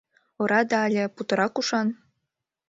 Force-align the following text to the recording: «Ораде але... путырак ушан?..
«Ораде 0.41 0.75
але... 0.85 1.03
путырак 1.15 1.53
ушан?.. 1.59 1.87